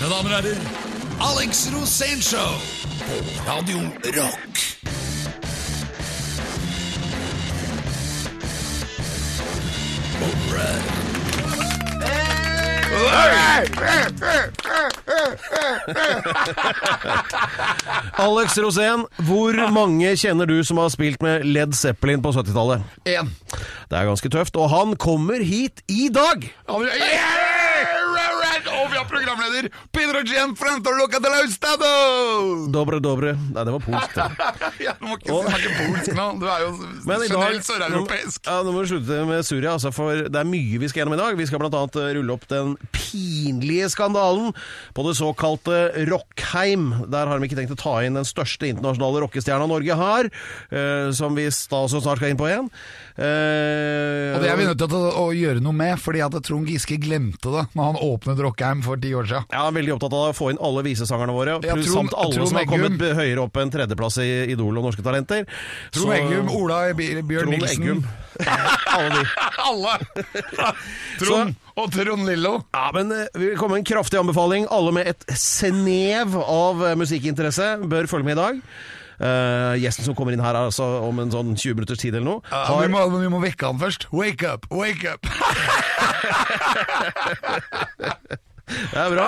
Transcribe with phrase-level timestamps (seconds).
[0.00, 0.60] Mine damer og herrer,
[1.20, 2.52] Alex Rosénshow
[3.04, 3.80] på Radio
[4.16, 4.60] Rock.
[18.18, 22.80] Alex Rosén, hvor mange kjenner du som har spilt med Led Zeppelin på 70-tallet?
[23.04, 23.28] Én.
[23.90, 26.48] Det er ganske tøft, og han kommer hit i dag!
[26.72, 26.88] Og
[29.00, 31.90] har programleder Pedro Gianfranto Luca de Laustado!
[32.72, 33.32] Dobre, dobre.
[33.54, 34.18] Nei, det var polsk.
[34.84, 36.26] Ja, du må ikke snakke polsk nå.
[36.40, 36.70] Du er jo
[37.28, 38.40] generelt søreuropeisk.
[38.46, 41.16] Ja, Nå må vi slutte med Surya, altså, for det er mye vi skal gjennom
[41.16, 41.36] i dag.
[41.38, 41.82] Vi skal bl.a.
[42.16, 44.52] rulle opp den pinlige skandalen
[44.96, 45.80] på det såkalte
[46.10, 46.90] Rockheim.
[47.12, 50.30] Der har de ikke tenkt å ta inn den største internasjonale rockestjerna Norge har,
[50.72, 52.68] eh, som vi da også snart skal inn på igjen.
[53.16, 56.68] Eh, Og det er vi nødt til å, å gjøre noe med, fordi at Trond
[56.70, 59.48] Giske glemte det når han åpnet Rockheim for ti år siden.
[59.50, 62.14] Ja, han er veldig opptatt av å få inn alle visesangerne våre, Ja, Trond- samt
[62.16, 65.46] alle Trond som har kommet høyere opp enn tredjeplass i Idol og Norske Talenter.
[65.96, 68.04] Trond Eggum, Ola Bjørn Nilsen
[68.94, 69.24] alle de.
[69.70, 69.92] Alle!
[71.20, 72.54] Trond og Trond Lillo.
[72.74, 74.64] Ja, men eh, vi vil komme med en kraftig anbefaling.
[74.72, 78.62] Alle med et snev av eh, musikkinteresse bør følge med i dag.
[79.20, 82.24] Eh, gjesten som kommer inn her er altså om en sånn 20 minutters tid eller
[82.24, 82.40] noe.
[82.48, 84.08] Ja, Har, vi, må, vi må vekke han først.
[84.16, 85.28] Wake up, wake up!
[88.70, 89.26] det er bra.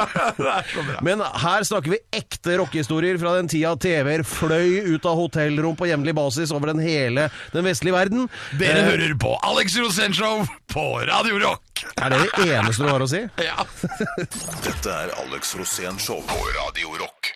[1.05, 5.89] Men her snakker vi ekte rockehistorier fra den tida TV-er fløy ut av hotellrom på
[5.91, 8.29] jevnlig basis over den hele den vestlige verden.
[8.61, 11.72] Dere Eh, hører på Alex Rosénshow på Radio Rock.
[12.03, 13.21] Er det det eneste du har å si?
[13.43, 13.65] Ja.
[14.65, 17.31] Dette er Alex Rosén Show på Radio Rock.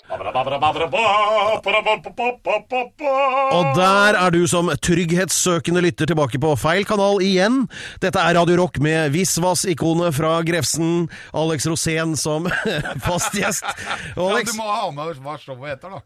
[3.57, 7.65] Og der er du som trygghetssøkende lytter tilbake på feil kanal igjen.
[8.03, 12.47] Dette er Radio Rock med Visvas-ikonet fra Grefsen, Alex Rosén som
[13.07, 13.67] fast gjest.
[14.15, 14.51] Alex.
[14.51, 16.01] ja, du må ha med hva showet heter, da.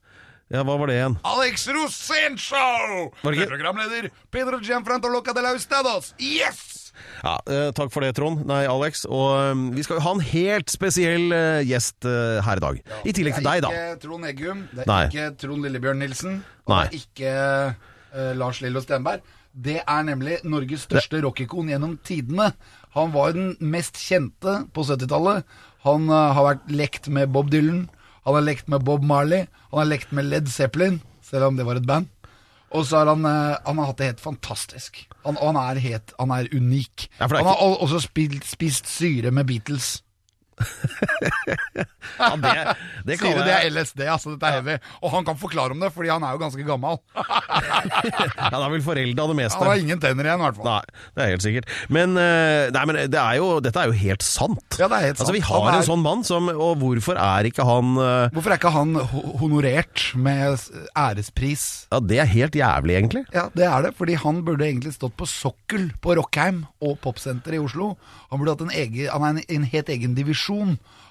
[0.56, 1.18] ja, hva var det igjen?
[1.36, 3.10] Alex Rosénshow!
[3.22, 6.14] Var det programleder Pedro Gianfranto Loca de la Ustados.
[6.18, 6.79] Yes!
[7.20, 8.44] Ja, eh, takk for det, Trond.
[8.48, 9.04] Nei, Alex.
[9.08, 12.80] Og eh, vi skal ha en helt spesiell eh, gjest eh, her i dag.
[13.04, 13.72] I tillegg til deg, da.
[13.72, 15.02] Det er ikke Trond Eggum, det er Nei.
[15.10, 16.82] ikke Trond Lillebjørn Nilsen, og Nei.
[16.86, 17.34] det er ikke
[18.16, 19.24] uh, Lars Lillo Stenberg.
[19.50, 22.52] Det er nemlig Norges største rockikon gjennom tidene.
[22.94, 25.42] Han var den mest kjente på 70-tallet.
[25.86, 27.88] Han uh, har vært lekt med Bob Dylan,
[28.26, 31.66] han har lekt med Bob Marley, han har lekt med Led Zeppelin, selv om det
[31.66, 32.08] var et band.
[32.70, 35.02] Og så har han, eh, han har hatt det helt fantastisk.
[35.24, 37.08] Han, og han er, helt, han er unik.
[37.18, 39.98] Ja, er er han har også spilt, spist syre med Beatles.
[42.20, 42.50] Ja, det,
[43.06, 44.32] det Sier du det er LSD, altså.
[44.34, 44.74] Dette er heavy.
[45.04, 46.98] Og han kan forklare om det, fordi han er jo ganske gammel.
[48.50, 49.58] Ja, da vil foreldre av det meste.
[49.60, 50.66] Han har ingen tenner igjen, i hvert fall.
[50.66, 51.70] Nei, det er helt sikkert.
[51.92, 54.78] Men, eh, nei, men det er jo, dette er jo helt sant.
[54.80, 55.24] Ja, det er helt sant.
[55.26, 58.26] Altså, vi har er- en sånn mann, som, og hvorfor er ikke han uh...
[58.34, 58.94] Hvorfor er ikke han
[59.40, 60.64] honorert med
[60.98, 61.66] ærespris?
[61.92, 63.24] Ja, Det er helt jævlig, egentlig.
[63.36, 67.56] Ja, det er det, fordi han burde egentlig stått på sokkel på Rockheim og Popsenter
[67.56, 67.92] i Oslo.
[68.32, 70.40] Han burde hatt en, egen, han er en, en helt egen divisjon.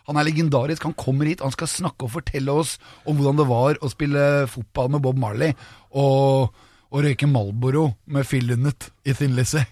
[0.09, 0.87] Han er legendarisk.
[0.87, 4.47] Han kommer hit, han skal snakke og fortelle oss om hvordan det var å spille
[4.49, 5.53] fotball med Bob Marley
[5.91, 6.55] og,
[6.89, 9.67] og røyke Malboro med Phil Lynott i Thin Lizzie.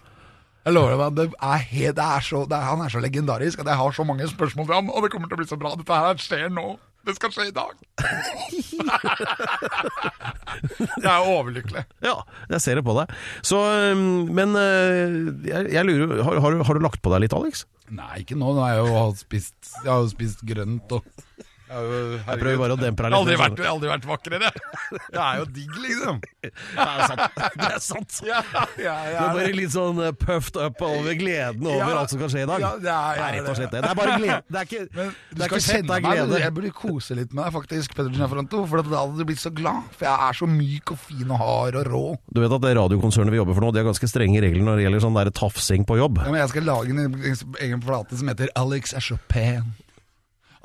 [0.67, 3.61] Jeg lover deg, det er helt, det er så, det er, han er så legendarisk
[3.63, 5.57] at jeg har så mange spørsmål til ham, og det kommer til å bli så
[5.59, 5.71] bra.
[5.79, 6.75] Dette her skjer nå.
[7.07, 7.71] Det skal skje i dag.
[10.99, 11.85] jeg er overlykkelig.
[12.03, 12.17] Ja,
[12.51, 13.13] jeg ser det på deg.
[13.47, 13.61] Så,
[13.95, 17.63] men uh, jeg, jeg lurer har, har, har du lagt på deg litt, Alex?
[17.95, 18.51] Nei, ikke nå.
[18.55, 21.05] Nå har jeg jo spist, jeg har jo spist grønt og
[21.67, 23.41] Jeg, prøver bare å dempe deg aldri litt.
[23.41, 24.51] vært, jeg har aldri vært vakrere.
[25.11, 26.19] Det er jo digg, liksom.
[26.41, 26.51] Det
[26.83, 27.41] er sant.
[27.57, 28.19] Det er sant.
[28.27, 28.41] Ja,
[28.77, 31.97] ja, Du er bare litt sånn uh, puffed up over gleden over Ja.
[32.01, 32.61] alt som kan skje i dag.
[32.63, 33.81] Ja, det er- det er rett og slett det.
[33.83, 34.37] Det er bare glede.
[34.53, 36.17] Det er ikke, Men det du er skal ikke sett kjenne av meg.
[36.21, 36.39] glede.
[36.45, 38.63] Jeg burde kose litt med deg, faktisk, Gianfranto.
[38.71, 39.89] For da hadde du blitt så glad.
[39.97, 42.03] For jeg er så myk og fin og hard og rå.
[42.31, 44.79] Du vet at det radiokonsernet vi jobber for nå, de har ganske strenge regler når
[44.79, 46.21] det gjelder sånn der tafsing på jobb.
[46.23, 47.19] Ja, men jeg skal lage en
[47.67, 49.73] egen plate som heter Alex er så pen.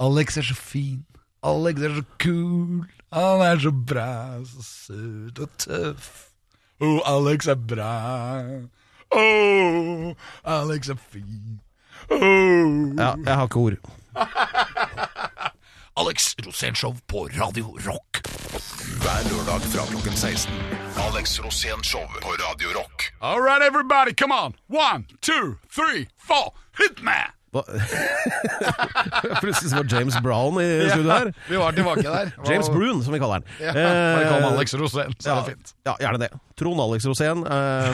[0.00, 1.04] Alex er så fin.
[1.42, 2.84] Alex er så kul.
[3.12, 4.10] Han er så bra,
[4.44, 6.28] så søt og tøff.
[6.80, 7.92] Oh, Alex er bra.
[9.10, 10.12] Oh,
[10.44, 11.60] Alex er fin.
[12.10, 12.96] Oh.
[12.98, 13.72] Ja, jeg har ikke ord.
[16.00, 18.22] Alex Rosénshow på Radio Rock.
[19.02, 20.54] Hver lørdag fra klokken 16.
[20.96, 23.12] Alex Rosénshow på Radio Rock.
[23.20, 24.54] All right, everybody, come on.
[24.68, 26.54] One, two, three, four.
[26.78, 27.20] Hit me!
[27.52, 27.62] Hva?
[29.42, 31.32] Plutselig var James Brown i studio her.
[31.50, 32.30] Vi var tilbake der.
[32.48, 33.44] James Broon, som vi kaller han.
[33.60, 35.74] Ja, bare kall Eh, Alex Rosén, så er det fint.
[35.84, 36.30] Ja, gjerne det.
[36.58, 37.44] Trond Alex Rosén.
[37.44, 37.92] eh,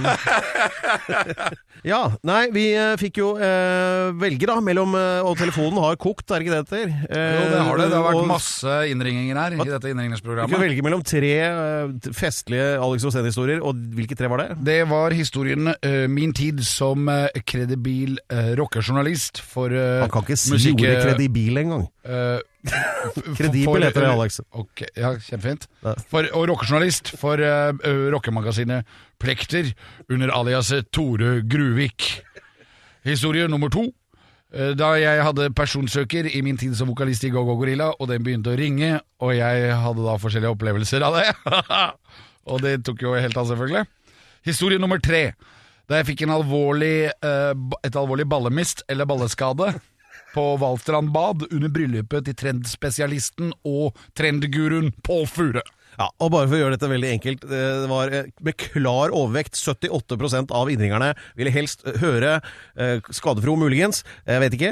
[1.88, 6.26] Ja, nei, vi eh, fikk jo eh, velge da mellom eh, Og telefonen har kokt,
[6.29, 6.90] er det ikke det det heter?
[7.08, 7.87] Eh, Jo, det har det.
[7.88, 12.11] Det har vært og masse innringinger her i dette Vi kunne velge mellom tre eh,
[12.17, 14.49] festlige Alex Rosén-historier, og hvilke tre var det?
[14.69, 17.08] Det var historien eh, min tid som
[17.49, 21.88] kredibil uh, rockejournalist for uh, Han kan ikke si ordet kredibil engang.
[23.37, 24.41] Kredibel heter det, Alex.
[24.51, 25.69] Ok, ja, Kjempefint.
[26.11, 27.71] For, og rockejournalist for uh,
[28.15, 28.89] rockemagasinet
[29.23, 29.71] Plekter
[30.11, 32.09] under aliaset Tore Gruvik.
[33.07, 33.89] Historie nummer to.
[34.55, 38.23] Eh, Da jeg hadde personsøker i min tid som vokalist i Go-Go Gorilla, og den
[38.25, 41.27] begynte å ringe, og jeg hadde da forskjellige opplevelser av det.
[42.51, 43.85] og det tok jo helt av, selvfølgelig.
[44.49, 45.33] Historie nummer tre.
[45.89, 47.53] Da jeg fikk en alvorlig, eh,
[47.85, 49.75] et alvorlig ballemist, eller balleskade,
[50.35, 55.65] på Valstrand bad under bryllupet til trendspesialisten og trendguruen Pål Fure.
[55.99, 59.11] Ja, og bare for å gjøre dette veldig enkelt, eh, det var eh, med klar
[59.11, 61.09] overvekt 78% av innringerne
[61.39, 62.37] ville helst eh, høre
[63.15, 64.71] skadefro muligens, jeg vet ikke.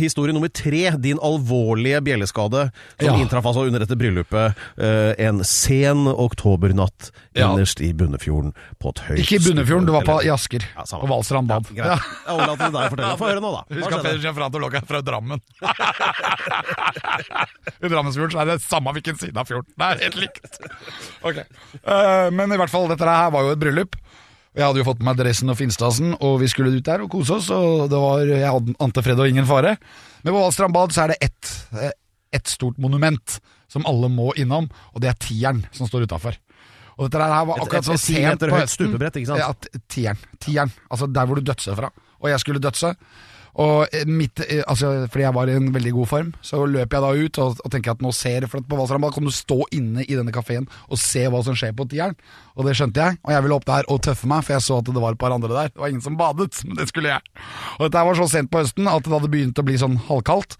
[0.00, 2.66] Historie nummer tre, din alvorlige bjelleskade
[3.00, 3.14] som Ja.
[3.16, 7.48] inntraff altså under dette bryllupet en sen oktobernatt Ja.
[7.48, 8.52] innerst i Bunnefjorden
[8.82, 10.92] på et høyt Ikke i Bunnefjorden, det var på, Jasker, i Asker.
[10.92, 11.64] Ja, på Valstrand bad.
[11.72, 12.00] Greit.
[12.26, 13.16] Jeg overlater til deg å fortelle.
[13.22, 13.62] Få høre nå, da.
[13.78, 15.40] Husk at Pedersen lå her fra Drammen.
[17.82, 19.70] I Drammensfjorden er det samme hvilken side av fjorden.
[19.78, 20.41] Det er helt likt.
[21.28, 21.38] Ok.
[21.86, 23.96] Uh, men i hvert fall, dette her var jo et bryllup.
[24.52, 27.10] Jeg hadde jo fått med meg dressen og finstasen, og vi skulle ut der og
[27.14, 27.48] kose oss.
[27.54, 29.76] Og det var, Jeg hadde ante fred og ingen fare.
[30.22, 31.98] Men på Valstrand bad så er det ett, Et
[32.32, 36.36] ett stort monument som alle må innom, og det er tieren som står utafor.
[36.98, 38.86] Og dette her var Et- akkurat et- så et ti sent på høsten.
[38.88, 39.38] stupebrett, ikke sant?
[39.40, 40.18] Ja, tieren.
[40.38, 40.72] Tieren.
[40.90, 41.90] Altså der hvor du dødser fra.
[42.20, 42.94] Og jeg skulle dødse.
[43.60, 47.04] Og mitt, eh, altså, fordi jeg var i en veldig god form, så løp jeg
[47.04, 49.58] da ut og, og tenker at nå ser For på Valstrand Bad kan du stå
[49.76, 52.16] inne i denne kafeen og se hva som skjer på tieren.
[52.56, 54.78] Og det skjønte jeg, og jeg ville opp der og tøffe meg, for jeg så
[54.80, 55.72] at det var et par andre der.
[55.72, 57.42] Det var ingen som badet, men det skulle jeg.
[57.78, 60.56] Og dette var så sent på høsten at det hadde begynt å bli sånn halvkaldt.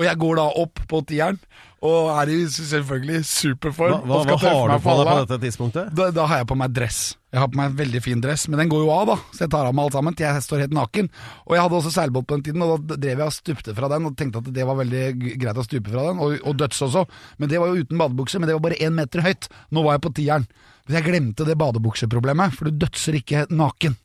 [0.00, 1.38] Og jeg går da opp på tieren,
[1.82, 4.04] og er i selvfølgelig superform.
[4.06, 5.90] hva, hva, hva har du på deg på dette tidspunktet?
[5.98, 7.00] Da, da har jeg på meg dress.
[7.32, 9.16] Jeg har på meg en veldig fin dress, men den går jo av, da.
[9.32, 11.08] Så jeg tar av meg alt sammen til jeg står helt naken.
[11.48, 13.90] Og jeg hadde også seilbåt på den tiden, og da drev jeg og stupte fra
[13.90, 15.04] den og tenkte at det var veldig
[15.40, 17.06] greit å stupe fra den, og, og døds også.
[17.42, 19.50] Men det var jo uten badebukse, men det var bare én meter høyt.
[19.72, 20.46] Nå var jeg på tieren.
[20.86, 23.98] Men jeg glemte det badebukseproblemet, for du dødser ikke naken.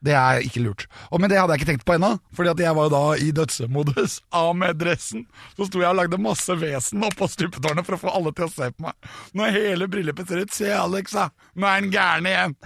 [0.00, 0.86] Det er ikke lurt.
[1.12, 3.02] Og Men det hadde jeg ikke tenkt på ennå, Fordi at jeg var jo da
[3.20, 4.20] i dødsemodus.
[4.40, 5.26] Av med dressen.
[5.58, 8.52] Så sto jeg og lagde masse vesen oppå stupetårnet for å få alle til å
[8.52, 9.10] se på meg.
[9.36, 11.28] Når hele bryllupet ser ut Se, Alex, da!
[11.54, 12.56] Nå er han gæren igjen!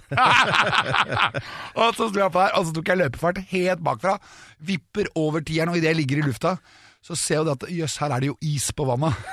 [1.80, 4.16] og så sto jeg på der, og så tok jeg løpefart helt bakfra.
[4.62, 6.56] Vipper over tieren, og idet jeg ligger i lufta,
[7.04, 9.18] så ser jeg at jøss, her er det jo is på vannet.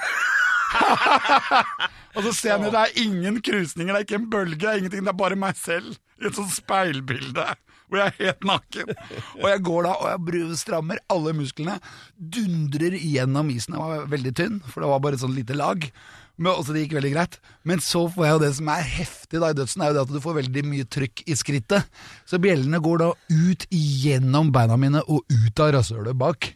[2.11, 4.67] Og så ser jeg ned, det er ingen krusninger, det er ikke en bølge, det
[4.67, 7.45] er ingenting, det er bare meg selv i et sånt speilbilde.
[7.91, 8.93] Hvor jeg er helt naken.
[9.41, 11.75] Og jeg går da, og jeg strammer alle musklene.
[12.15, 13.75] Dundrer gjennom isen.
[13.75, 15.89] Jeg var veldig tynn, for det var bare et sånt lite lag.
[16.41, 17.35] Men også det gikk veldig greit.
[17.67, 20.05] Men så får jeg jo det som er heftig da i dødsen, er jo det
[20.07, 22.01] at du får veldig mye trykk i skrittet.
[22.25, 26.53] Så bjellene går da ut gjennom beina mine og ut av rasshølet bak.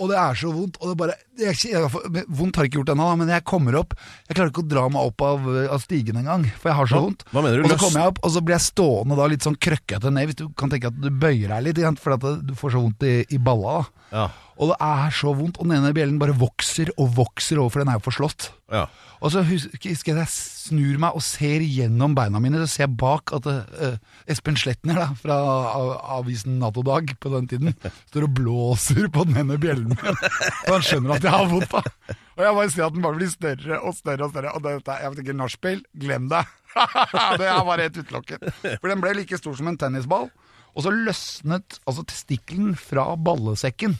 [0.00, 0.78] Og det er så vondt.
[0.80, 1.90] Og det bare, jeg, jeg,
[2.28, 3.96] vondt har ikke gjort ennå, men jeg kommer opp.
[4.28, 7.02] Jeg klarer ikke å dra meg opp av, av stigen engang, for jeg har så
[7.06, 7.26] vondt.
[7.32, 9.46] hva mener du, Og så kommer jeg opp, og så blir jeg stående da litt
[9.48, 10.30] sånn krøkkete ned.
[10.30, 13.06] Hvis du kan tenke at du bøyer deg litt, Fordi for du får så vondt
[13.08, 13.82] i, i balla.
[13.82, 14.08] da.
[14.12, 14.26] Ja.
[14.60, 17.82] Og det er så vondt, og den ene bjellen bare vokser og vokser over, for
[17.82, 18.50] den er jo forslått.
[18.72, 18.86] ja.
[19.22, 22.82] Og så husker jeg at jeg snur meg og ser gjennom beina mine, så ser
[22.88, 23.92] jeg bak at uh,
[24.26, 25.36] Espen Sletner da, fra
[25.70, 27.70] av- avisen Nato-dag på den tiden
[28.10, 30.18] står og blåser på den ene bjellen min.
[30.66, 31.70] Og han skjønner at jeg har vondt.
[31.70, 32.16] da.
[32.34, 34.56] Og jeg bare ser at den bare blir større og større og større.
[34.58, 36.42] Og dette, jeg tenker nachspiel, glem det.
[37.38, 38.48] det er bare helt utelukket.
[38.74, 40.32] For den ble like stor som en tennisball.
[40.74, 43.94] Og så løsnet altså testikkelen fra ballesekken.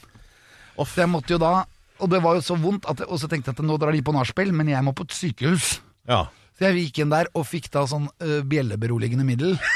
[0.77, 1.65] Å, Så jeg måtte jo da
[2.03, 4.01] Og det var jo så vondt, at, og så tenkte jeg at nå drar de
[4.03, 5.81] på nachspiel, men jeg må på et sykehus.
[6.09, 6.25] ja.
[6.59, 9.55] Så jeg gikk inn der og fikk da sånn uh, bjelleberoligende middel.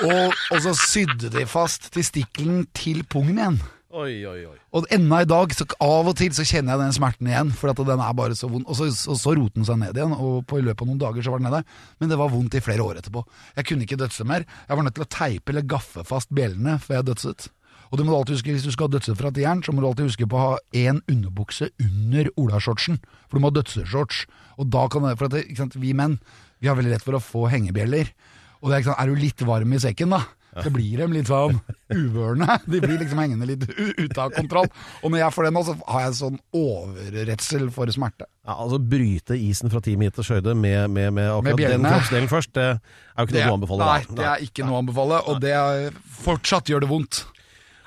[0.00, 3.58] Og, og så sydde de fast testikkelen til pungen igjen.
[3.90, 4.56] Oi, oi, oi.
[4.78, 7.72] Og ennå i dag, så av og til så kjenner jeg den smerten igjen, for
[7.72, 8.64] at den er bare så vond.
[8.70, 11.00] Og så, så, så rotet den seg ned igjen, og på i løpet av noen
[11.02, 11.60] dager så var den nede.
[12.00, 13.24] Men det var vondt i flere år etterpå.
[13.58, 14.46] Jeg kunne ikke dødse mer.
[14.68, 17.48] Jeg var nødt til å teipe eller gaffe fast bjellene før jeg dødset.
[17.90, 20.06] Og du må alltid huske, hvis du skal dødse fra tieren, så må du alltid
[20.12, 23.00] huske på å ha én underbukse under olashortsen.
[23.26, 24.24] For du må ha dødseshorts.
[24.62, 26.20] Og da kan det, for det, sant, vi menn,
[26.62, 28.12] vi har veldig lett for å få hengebjeller.
[28.60, 30.20] Og det er, sant, er du litt varm i sekken, da,
[30.50, 31.58] så blir de litt sånn
[31.94, 32.56] uvørende.
[32.66, 34.66] De blir liksom hengende litt ute av kontroll.
[35.02, 38.26] Og når jeg får det nå, så har jeg sånn overredsel for smerte.
[38.46, 42.30] Ja, altså Bryte isen fra ti meters høyde med, med, med akkurat Med den kroppsdelen
[42.30, 43.84] først, det er jo ikke noe du anbefaler.
[43.86, 47.22] nei, det er ikke noe å anbefale, og det er, fortsatt gjør det vondt.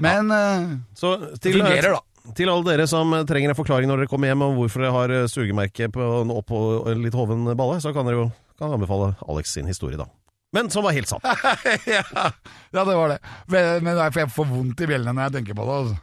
[0.03, 2.31] Men eh, Så til, fungerer, da.
[2.38, 5.15] Til alle dere som trenger en forklaring når dere kommer hjem om hvorfor dere har
[5.15, 8.27] eh, sugemerke på, oppå en litt hoven balle, så kan dere jo
[8.60, 10.07] kan anbefale Alex sin historie, da.
[10.53, 11.25] Men som var helt sant.
[11.89, 13.19] ja, ja, det var det.
[13.50, 15.77] Men, jeg får vondt i bjellene når jeg tenker på det.
[15.81, 15.98] Altså.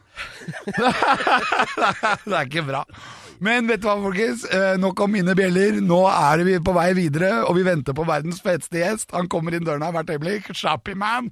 [2.26, 2.84] det er ikke bra.
[3.40, 4.42] Men vet du hva, folkens?
[4.52, 5.78] Eh, Nok om mine bjeller.
[5.80, 9.14] Nå er vi på vei videre, og vi venter på verdens feteste gjest.
[9.16, 10.50] Han kommer inn døren her hvert øyeblikk.
[10.52, 11.30] Shappy Man.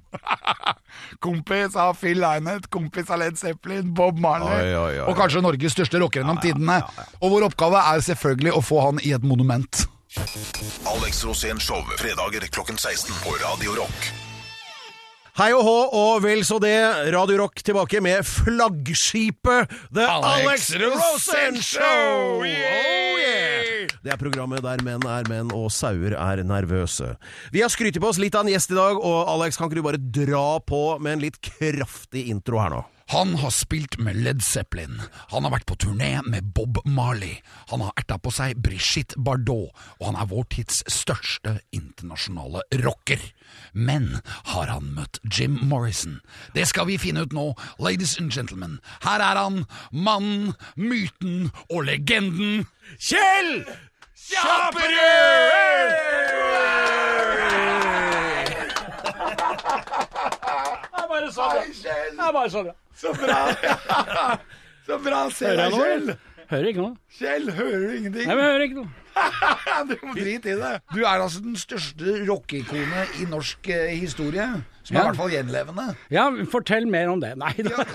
[1.25, 4.71] kompis av Phil Lynett, kompis av Led Zeppelin, Bob Marley.
[4.71, 5.05] Oi, oi, oi.
[5.11, 6.79] Og kanskje Norges største rocker gjennom tidene.
[7.19, 9.85] Og vår oppgave er selvfølgelig å få han i et monument.
[10.85, 14.28] Alex Rosén Show, fredager klokken 16 på Radio Rock.
[15.39, 16.75] Hei og hå, og vel så det.
[17.15, 21.61] Radio Rock tilbake med flaggskipet The Alex, Alex Rosen!
[21.63, 22.41] Show!
[22.41, 23.87] Oh, yeah!
[24.03, 27.13] Det er programmet der menn er menn og sauer er nervøse.
[27.55, 29.79] Vi har skrytt på oss litt av en gjest i dag, og Alex, kan ikke
[29.79, 32.83] du bare dra på med en litt kraftig intro her nå?
[33.15, 34.99] Han har spilt med Led Zeppelin,
[35.31, 37.39] han har vært på turné med Bob Marley,
[37.71, 43.23] han har erta på seg Brigitte Bardot, og han er vår tids største internasjonale rocker.
[43.73, 44.19] Men
[44.53, 46.19] har han møtt Jim Morrison?
[46.55, 48.79] Det skal vi finne ut nå, ladies and gentlemen.
[49.03, 52.65] Her er han, mannen, myten og legenden
[52.97, 53.63] Kjell
[61.09, 61.61] Bare så bra.
[61.69, 62.73] Det er bare så bra.
[62.95, 64.37] Så bra!
[64.89, 66.07] Så bra, se deg, Kjell.
[66.49, 66.95] Hører ikke noe.
[67.13, 68.25] Kjell, hører du ingenting?
[68.25, 69.08] Nei, men hører ikke noe.
[69.89, 70.71] Du må drite i det.
[70.93, 74.45] Du er altså den største rockeikonet i norsk eh, historie.
[74.83, 75.03] Som er Ja.
[75.03, 75.85] i hvert fall gjenlevende.
[76.11, 77.33] Ja, fortell mer om det.
[77.39, 77.85] Nei da.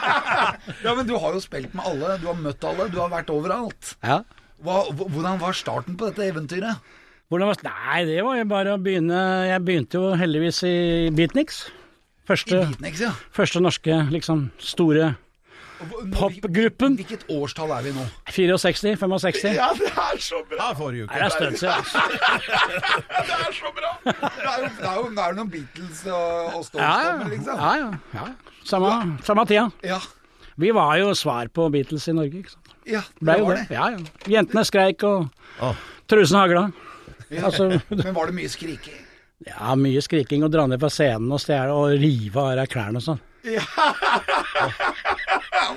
[0.84, 3.30] Ja, Men du har jo spilt med alle, du har møtt alle, du har vært
[3.32, 3.94] overalt.
[4.04, 4.20] Ja.
[4.64, 6.80] Hva, hvordan var starten på dette eventyret?
[7.30, 9.18] Hvordan var Nei, det var jo bare å begynne
[9.50, 10.74] Jeg begynte jo heldigvis i
[11.16, 11.64] Beatniks.
[11.66, 13.12] I Første, Beatniks, ja.
[13.34, 15.12] første norske, liksom, store
[16.14, 16.94] Popgruppen.
[16.98, 18.04] Hvilket årstall er vi nå?
[18.32, 19.54] 64, 65.
[19.56, 20.58] Ja, det er så bra!
[20.62, 21.12] Ja, forrige uke.
[21.12, 21.98] Nei, det er støtt siden, altså.
[23.26, 23.90] Det er så bra!
[24.06, 27.16] Det er jo, det er jo, det er jo noen Beatles og, og Stones Ja,
[27.28, 27.60] liksom.
[27.60, 27.72] ja.
[27.82, 28.26] ja, ja.
[28.66, 28.92] Samme,
[29.26, 29.66] samme tida.
[29.86, 30.00] Ja,
[30.56, 32.72] Vi var jo svar på Beatles i Norge, ikke sant.
[32.88, 33.66] ja det Ble var det.
[33.68, 33.76] det.
[33.76, 33.98] Ja, ja.
[34.38, 35.28] Jentene skreik, og
[35.60, 35.74] trusene
[36.08, 36.64] trusen hagla.
[37.28, 37.44] Ja.
[37.50, 39.02] Altså, Men var det mye skriking?
[39.46, 43.02] ja, mye skriking og dra ned fra scenen og stjele og rive av deg klærne
[43.02, 43.20] og sånn.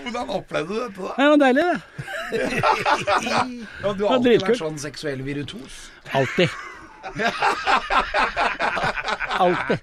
[0.03, 1.13] Hvordan opplevde du dette, da?
[1.17, 1.79] Det var deilig, det.
[3.83, 5.77] Ja, du har alltid vært sånn seksuell virtuos.
[6.17, 6.49] Alltid.
[9.39, 9.79] Alltid.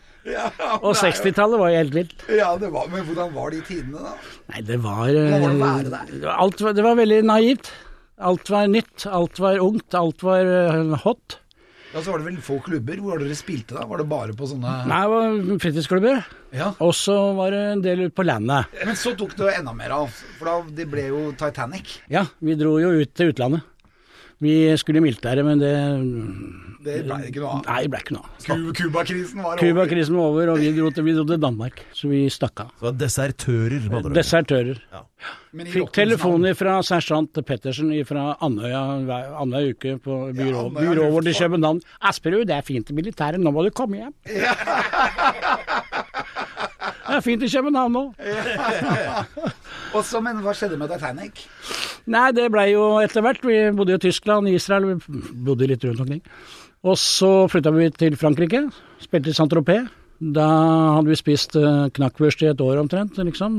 [0.82, 2.24] Og 60-tallet var jo helt vilt.
[2.34, 4.14] Ja, det var, men hvordan var de tidene, da?
[4.52, 6.30] Nei, det var Hvordan var det eh?
[6.34, 7.70] Alt var, det var veldig naivt.
[8.16, 11.38] Alt var nytt, alt var ungt, alt var eh, hot.
[11.96, 12.98] Ja, Så var det vel få klubber.
[13.00, 13.86] Hvor var det dere spilte, da?
[13.88, 16.18] Var det bare på sånne Nei, det var fritidsklubber.
[16.52, 16.66] Ja.
[16.84, 18.74] Og så var det en del ute på landet.
[18.84, 21.94] Men så tok det enda mer av, for da det ble jo Titanic.
[22.12, 23.64] Ja, vi dro jo ut til utlandet.
[24.44, 25.72] Vi skulle i militæret, men det
[26.84, 27.62] Det ble ikke noe av.
[27.66, 28.74] Nei, det ble ikke noe av.
[28.76, 29.62] Cuba-krisen var over.
[29.62, 31.80] Cuba-krisen var over, og vi dro, til, vi dro til Danmark.
[31.96, 32.68] Så vi stakk av.
[32.76, 33.80] Så det var desertører.
[33.88, 34.12] med andre.
[34.18, 34.82] Desertører.
[34.92, 35.02] Ja.
[35.72, 38.82] Fikk telefoner fra sersjant Pettersen fra Andøya
[39.40, 41.34] annenhver uke på byrå, ja, byrået vårt i.
[41.40, 41.80] København.
[42.02, 44.14] 'Asperud, det er fint i militæret, nå må du komme hjem'.
[47.06, 48.04] Det er fint i København nå.
[49.96, 51.46] Og så, men hva skjedde med Titanic?
[52.06, 53.42] Nei, det blei jo etter hvert.
[53.42, 56.22] Vi bodde jo i Tyskland, Israel, vi bodde litt rundt omkring.
[56.86, 58.66] Og så flytta vi til Frankrike,
[59.02, 59.88] spilte i Saint-Tropez.
[60.16, 60.46] Da
[60.96, 61.56] hadde vi spist
[61.98, 63.58] knakkwurst i et år omtrent, liksom.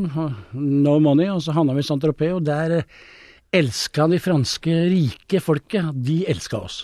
[0.56, 1.28] No money.
[1.30, 2.80] Og så havna vi i Saint-Tropez, og der
[3.54, 5.92] elska de franske rike folket.
[6.08, 6.80] De elska oss.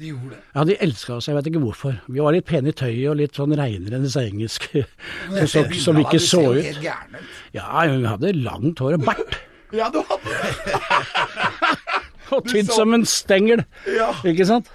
[0.00, 0.40] De gjorde det.
[0.54, 1.98] Ja, de elska oss, jeg vet ikke hvorfor.
[2.08, 4.86] Vi var litt pene i tøyet og litt sånn reinere enn disse engelske,
[5.28, 6.80] som, så, som ikke så ut.
[7.54, 9.42] Ja, vi hadde langt hår og bart.
[9.72, 10.78] Ja, du hadde det.
[12.32, 14.10] Og så- som en stengel, Ja.
[14.24, 14.70] ikke sant?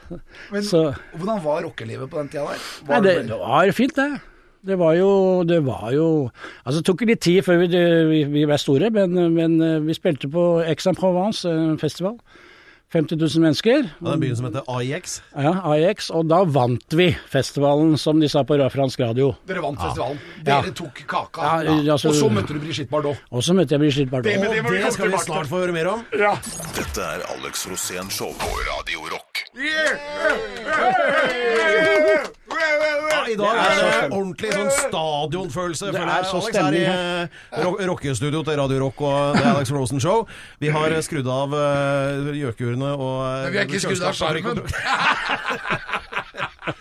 [0.51, 2.60] Men Så hvordan var rockelivet på den tida der?
[2.88, 4.20] Nei, det, det var fint, det.
[4.68, 6.30] Det var jo Det var jo
[6.66, 7.68] Altså, det tok litt tid før vi,
[8.10, 12.18] vi, vi ble store, men, men eh, vi spilte på Aix-en-Provence en festival.
[12.94, 13.89] 50 000 mennesker.
[14.00, 15.17] Ja, den byen som heter AIX.
[15.36, 16.10] Ja, AIX.
[16.15, 19.34] Og da vant vi festivalen, som de sa på fransk radio.
[19.48, 20.20] Dere vant festivalen.
[20.46, 20.62] Ja.
[20.62, 21.41] Dere tok kaka.
[21.67, 23.17] Ja, altså- og så møtte du Brigitte Bardot.
[23.32, 24.32] Og så møtte jeg Brigitte Bardot.
[24.32, 26.06] Det- det, det Det skal vi snart få høre mer om.
[26.12, 29.44] Dette er Alex Rosén Show på Radio Rock.
[33.28, 35.92] I dag er det ordentlig sånn stadionfølelse.
[35.94, 40.04] Det er så Alex er i eh, rockestudio til Radio Rock og The Alex Rosen
[40.04, 40.26] Show.
[40.64, 44.18] Vi har eh, skrudd av uh, gjøkurene og eh, Men vi har ikke skrudd av
[44.18, 45.97] kjøleskapet.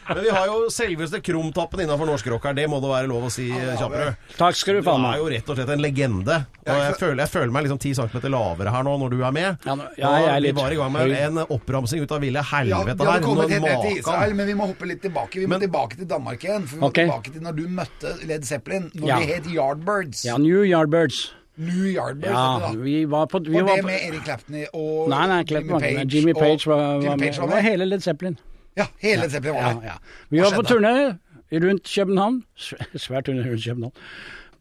[0.08, 2.54] Men vi har jo selveste krumtappen innafor norsk rock her.
[2.58, 4.16] Det må det være lov å si, Kjapperud.
[4.38, 6.38] Takk skal du Du er jo rett og slett en legende.
[6.66, 9.32] Og jeg føler, jeg føler meg liksom 10 cm lavere her nå når du er
[9.32, 9.58] med.
[9.66, 12.20] Ja, nå- ja, jeg er litt vi var i gang med en oppramsing ut av
[12.20, 13.20] ville Ja, helvete her.
[13.22, 13.98] kommet vi helt til.
[13.98, 15.34] Israel, men vi må hoppe litt tilbake.
[15.38, 16.66] Vi må Men- tilbake til Danmark igjen.
[16.66, 17.06] For vi må okay.
[17.06, 19.18] tilbake til når du møtte Led Zeppelin, når Ja.
[19.20, 20.24] de het Yardbirds.
[20.24, 21.30] Ja, New Yardbirds.
[21.58, 25.08] New Yardbirds, Ja, vi var på, vi Og var det på med Eric Clapton og
[25.08, 26.04] Nei, nei, Clapton var.
[26.04, 27.16] Jimmy Page var, var Jimmy.
[27.16, 27.64] Page var Det var med.
[27.64, 28.36] hele Led Zeppelin.
[28.76, 29.98] Ja, hele var Ja, ja.
[30.30, 31.16] Vi var på turné
[31.52, 32.42] rundt København.
[32.56, 33.92] Svær turné rundt København.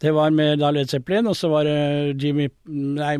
[0.02, 3.16] Det var med da Led Zeppelin, og så var det Jimmy Nei,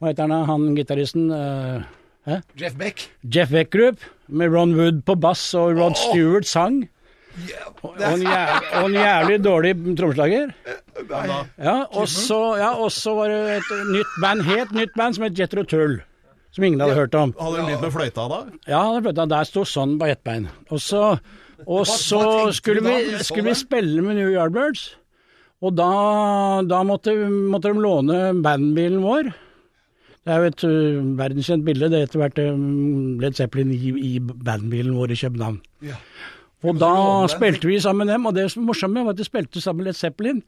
[0.00, 0.46] hva heter han?
[0.48, 1.82] Han gitaristen eh,
[2.26, 2.40] hæ?
[2.60, 3.10] Jeff Beck.
[3.34, 6.88] Jeff Beck Group, med Ron Wood på bass og Rod Stewart sang.
[7.82, 10.50] Og og en, jævlig, og en jævlig dårlig trommeslager.
[11.58, 12.70] Ja, og så ja,
[13.16, 16.00] var det et nytt band, helt nytt band som het Jetro Tull.
[16.50, 17.34] Som ingen hadde hørt om.
[17.38, 18.40] Hadde de begynt med fløyta da?
[18.70, 20.48] Ja, det vet der sto sånn på ett bein.
[20.70, 21.04] Og så,
[21.62, 24.88] og så hva skulle, vi, skulle vi spille med New Yardbirds.
[25.60, 25.92] Og da,
[26.64, 29.30] da måtte, måtte de låne bandbilen vår.
[30.20, 32.48] Det er jo et uh, verdenskjent bilde, det etter hvert ble
[33.22, 35.60] Led Zeppelin i, i bandbilen vår i København.
[35.86, 35.96] Ja.
[36.66, 36.92] Og da
[37.32, 39.80] spilte vi sammen med dem, og det som var morsomt var at de spilte sammen
[39.80, 40.42] med Led Zeppelin.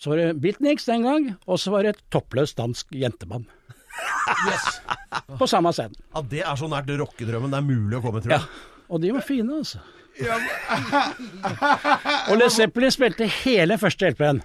[0.00, 3.46] Så var det Beatniks den gang, og så var det et toppløst dansk jenteband.
[5.38, 5.96] På samme scenen.
[6.14, 8.40] Ja, Det er så nært rockedrømmen det er mulig å komme, tror jeg.
[8.40, 8.46] Ja,
[8.90, 9.78] og de var fine, altså.
[12.30, 14.42] og Le Zeppelin spilte hele første LP-en.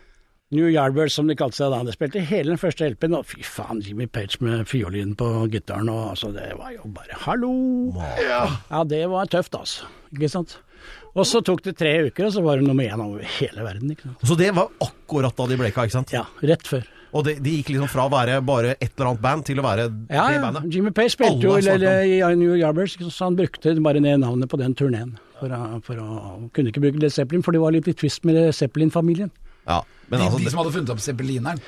[0.55, 1.79] New Yardbirds, som de kalte seg da.
[1.83, 5.89] De spilte hele den første LP-en, og fy faen, Jimmy Page med fiolin på gitaren,
[5.91, 7.51] og altså, det var jo bare hallo!
[8.21, 9.89] Ja, det var tøft, altså.
[10.13, 10.51] Ikke sant?
[11.15, 13.91] Og så tok det tre uker, og så var det nummer én over hele verden,
[13.95, 14.19] ikke sant.
[14.29, 16.13] Så det var akkurat da de bleka, ikke sant?
[16.13, 16.83] Ja, rett før.
[17.15, 19.63] Og de, de gikk liksom fra å være bare et eller annet band til å
[19.63, 20.41] være Ja, det ja.
[20.43, 20.65] bandet.
[20.73, 24.57] Jimmy Page spilte jo eller, i New Yardbirds, så han brukte bare det navnet på
[24.59, 25.11] den turneen.
[25.39, 25.55] For å,
[25.85, 26.05] for å
[26.55, 29.31] kunne ikke bruke Led Zeppelin, for det var litt i tvist med Led Zeppelin-familien.
[29.65, 29.79] Ja,
[30.09, 31.59] men De, altså, de det, som hadde funnet opp zeppelineren.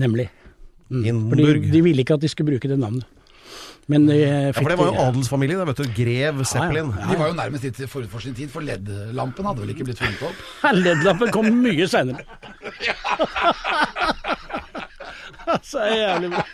[0.00, 0.26] Nemlig.
[0.88, 3.04] For de, de ville ikke at de skulle bruke det navnet.
[3.92, 5.84] Men de Ja, for det var jo adelsfamilien adelsfamilie, det, vet du.
[5.98, 6.88] Grev Zeppelin.
[6.96, 9.84] Ja, De var jo nærmest litt forut for sin tid, for LED-lampen hadde vel ikke
[9.90, 10.36] blitt funnet opp?
[10.80, 12.24] LED-lampen kom mye seinere.
[15.70, 16.44] Så er det jævlig bra.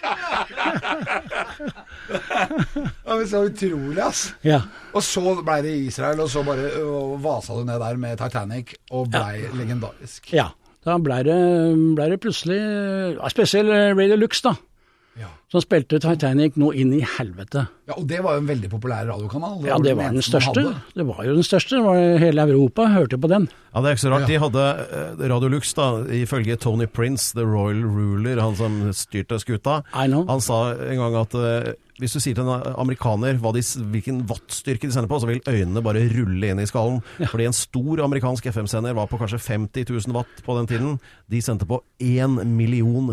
[3.06, 4.22] Ja, men Så utrolig, ass.
[4.46, 4.60] Ja.
[4.94, 8.74] Og så blei det Israel, og så bare og vasa du ned der med Titanic,
[8.90, 10.32] og blei legendarisk.
[10.36, 10.50] ja.
[10.80, 11.34] Da blei det,
[11.92, 12.56] ble det plutselig
[13.18, 14.54] ja, Spesielt Radio Lux, da.
[15.20, 15.28] Ja.
[15.52, 17.66] Som spilte Titanic nå inn i helvete.
[17.90, 19.58] Ja, Og det var jo en veldig populær radiokanal.
[19.66, 20.62] Ja, det var den største.
[20.96, 21.76] Det var jo den største.
[21.76, 23.48] Det var Hele Europa hørte på den.
[23.74, 24.26] Ja, Det er ikke så rart.
[24.30, 25.90] De hadde eh, Radio Lux, da,
[26.22, 29.82] ifølge Tony Prince, the royal ruler, han som styrte skuta.
[29.94, 30.24] I know.
[30.30, 34.22] Han sa en gang at eh, hvis du sier til en amerikaner hva de, hvilken
[34.30, 37.02] wattstyrke de sender på, så vil øynene bare rulle inn i skallen.
[37.28, 40.96] Fordi en stor amerikansk FM-sender var på kanskje 50 000 watt på den tiden.
[41.30, 42.40] De sendte på 1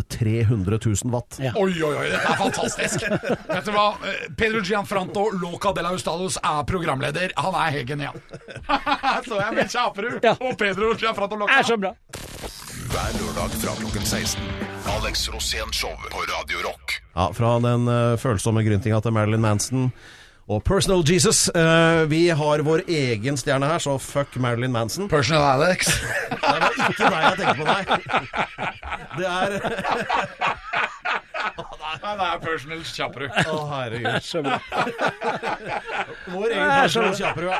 [0.07, 1.37] 300 000 watt.
[1.43, 1.51] Ja.
[1.59, 3.03] Oi, oi, oi, dette er fantastisk!
[3.53, 3.87] Vet du hva?
[4.07, 7.35] Eh, Pedro Gianfranto Loca de la Ustados er programleder.
[7.43, 8.17] Han er helt genial.
[9.27, 10.35] så jeg med Kjaperud Ja.
[10.39, 11.59] og Pedro Gianfranto Loca.
[11.59, 11.93] Er så bra.
[12.87, 14.76] Hver lørdag fra klokken 16.
[14.89, 17.01] Alex Rosén Show på Radio Rock.
[17.15, 19.91] Ja, Fra den uh, følsomme gryntinga til Marilyn Manson
[20.47, 21.49] og Personal Jesus.
[21.55, 25.09] Uh, vi har vår egen stjerne her, så fuck Marilyn Manson.
[25.09, 25.87] Personal Alex.
[26.31, 27.83] Det var ikke deg jeg tenkte på, nei.
[29.17, 29.51] Det er
[32.07, 33.29] Han er personal Kjapperud.
[33.51, 34.21] Å, herregud.
[36.33, 37.59] Vår egen Det er så personal Kjapperud, ja.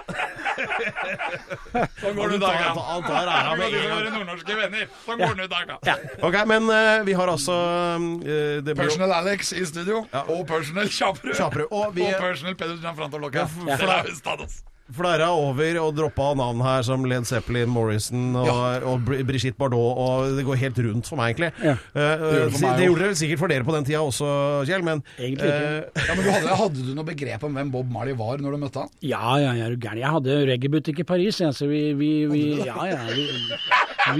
[2.02, 2.72] Sånn går det i dag, ja.
[2.76, 2.86] da.
[2.92, 4.14] han tar æra med en gang.
[4.18, 4.88] nordnorske venner.
[5.06, 5.96] Sånn går det i dag, ja.
[6.28, 10.46] Ok, men eh, vi har altså eh, det blir jo- Personal Alex i studio, og
[10.50, 11.36] personal Kjaperud.
[11.38, 13.48] Kjaperud, og vi- personal Peder Gianfranto Loca.
[13.68, 13.78] Ja.
[13.78, 14.60] Det er Ustados.
[14.62, 19.98] Flere er over og droppa navn her som Led Zeppelin, Morrison og, og Brigitte Bardot,
[20.00, 21.52] og det går helt rundt for meg, egentlig.
[21.64, 21.76] Ja.
[21.92, 24.30] Eh, det meg det gjorde det vel sikkert for dere på den tida også,
[24.68, 25.72] Kjell, men Egentlig ikke.
[25.98, 28.56] Uh, Ja, men du hadde, hadde du noe begrep om hvem Bob Marley var når
[28.56, 28.94] du møtte han?
[29.04, 30.02] Ja, ja, jeg er du gæren.
[30.04, 33.02] Jeg hadde reggaebutikk i Paris, jeg, så vi, vi, vi Ja, ja.
[33.12, 33.28] Vi,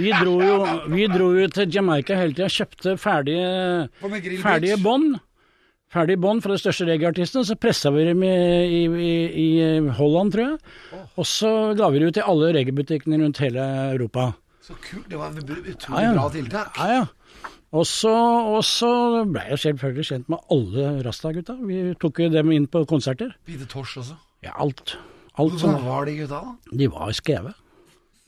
[0.02, 0.58] vi, dro jo,
[0.92, 3.88] vi dro jo til Jamaica hele tida, kjøpte ferdige,
[4.42, 5.16] ferdige bånd.
[5.88, 10.34] Ferdige bånd fra de største reggaeartistene, så pressa vi dem i, i, i, i Holland,
[10.34, 11.04] tror jeg.
[11.16, 14.26] Og så ga vi det ut til alle reggaebutikkene rundt hele Europa.
[14.60, 15.06] Så kult.
[15.08, 16.12] Det var et utrolig Ja, ja.
[16.18, 16.76] bra tiltak.
[16.76, 17.06] Ja, ja.
[17.72, 18.12] Og så,
[18.52, 18.90] og så
[19.28, 21.56] ble jeg selvfølgelig kjent med alle Rasta-gutta.
[21.68, 23.32] Vi tok jo dem inn på konserter.
[23.48, 24.16] Hvite Tors også.
[24.44, 24.94] Ja, alt.
[25.40, 26.76] Alt Hvordan var de gutta, da?
[26.80, 27.52] De var skeve.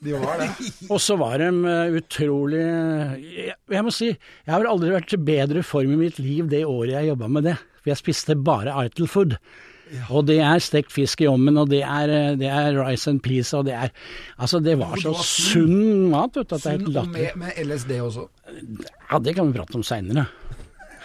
[0.01, 0.49] De var det.
[0.93, 5.19] Og så var de eh, utrolig jeg, jeg må si, jeg har aldri vært i
[5.21, 7.57] bedre form i mitt liv det året jeg jobba med det.
[7.81, 9.37] For jeg spiste bare Ital Food.
[10.07, 13.21] Og det er stekt fisk i ommen, og det er, eh, det er rice and
[13.25, 13.89] peas, og det er
[14.37, 17.65] Altså, det var så sunn mat, vet du, at det er Sunn helt med, med
[17.65, 18.29] LSD også.
[19.11, 20.29] Ja, det kan vi prate om seinere.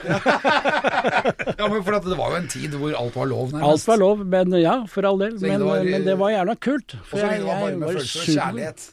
[0.04, 3.70] Ja, men for at det var jo en tid hvor alt var lov, nærmest.
[3.70, 5.38] Alt var lov, men ja, for all del.
[5.40, 6.96] Men det var, men det var gjerne kult.
[6.98, 8.86] Og For jeg, det var jeg varme var følelser og kjærlighet.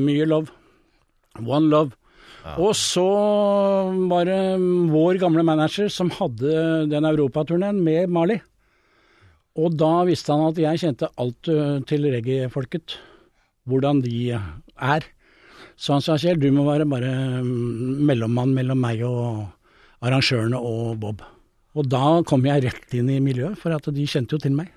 [0.00, 0.56] Mye love.
[1.40, 1.96] One love.
[2.56, 3.04] Og så
[4.10, 4.40] var det
[4.90, 8.40] vår gamle manager som hadde den europaturneen med Mali.
[9.60, 11.50] Og da visste han at jeg kjente alt
[11.90, 12.96] til reggae-folket.
[13.68, 15.06] Hvordan de er.
[15.80, 17.12] Så han sa Kjell, du må være bare
[17.44, 19.46] mm, mellommann mellom meg og
[20.02, 21.22] arrangørene og Bob.
[21.78, 24.72] Og da kom jeg rett inn i miljøet, for at de kjente jo til meg.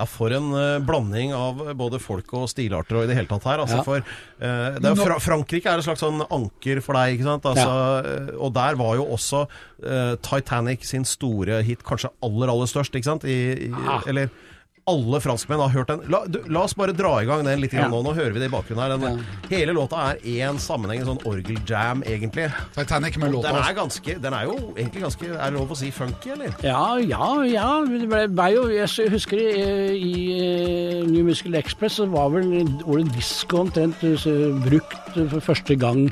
[0.00, 3.44] Ja, For en uh, blanding av både folk og stilarter og i det hele tatt
[3.44, 3.60] her.
[3.60, 3.84] Altså Ja.
[3.84, 4.00] for,
[4.40, 7.44] uh, det er Fra Frankrike er et slags sånn anker for deg, ikke sant.
[7.50, 8.38] Altså, ja.
[8.40, 9.42] Og der var jo også
[9.84, 13.24] uh, Titanic sin store hit, kanskje aller, aller størst, ikke sant.
[13.28, 14.00] I, i, Ah.
[14.08, 14.30] Eller
[14.90, 16.02] alle franskmenn har hørt den.
[16.12, 17.86] La, du, la oss bare dra i gang den litt Ja.
[17.90, 18.02] nå.
[18.04, 18.96] Nå hører vi det i bakgrunnen her.
[18.98, 22.48] Den, Hele låta er én sammenhengende sånn orgeljam, egentlig.
[22.76, 23.50] Titanic med låta.
[23.54, 26.54] Den er ganske Den er jo egentlig ganske Er det lov å si funky, eller?
[26.66, 27.68] Ja, ja, ja.
[27.86, 29.50] Det ble, ble jo, jeg husker i,
[29.96, 32.50] i eh, New Musical Express så var vel
[32.84, 34.26] ordet disko omtrent eh,
[34.66, 36.08] brukt for første gang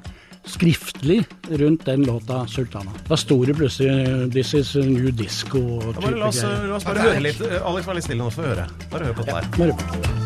[0.49, 2.95] skriftlig rundt den låta 'Sultana'.
[3.09, 6.85] Da sto det plutselig 'This is a new disco' Ja, bare, la, oss, la oss
[6.85, 7.41] bare høre litt.
[7.41, 8.67] Alex, vær litt stille nå, så får vi høre.
[8.91, 9.45] Bare hør på det der.
[9.59, 10.19] Bare-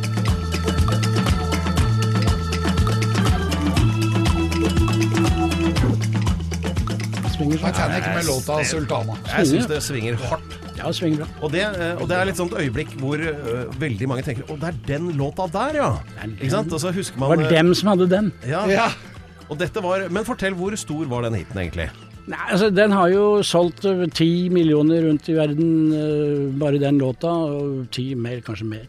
[7.33, 7.73] Svinger sånn.
[7.73, 9.17] Titanic med låta 'Sultana'.
[9.37, 10.59] Jeg syns det svinger hardt.
[10.77, 11.27] Ja, det svinger bra.
[11.43, 14.57] Og det, eh, og det er litt sånt øyeblikk hvor uh, veldig mange tenker Å,
[14.59, 15.91] det er den låta der, ja!
[16.27, 16.73] Ikke sant?
[16.73, 18.33] Og så husker man Det var eh, dem som hadde den.
[18.49, 18.65] Ja.
[18.67, 18.89] Ja.
[19.53, 21.91] Og dette var Men fortell, hvor stor var den hiten, egentlig?
[22.31, 23.85] Nei, altså Den har jo solgt
[24.17, 27.29] ti millioner rundt i verden, eh, bare den låta.
[27.31, 28.87] Og ti mer, kanskje mer.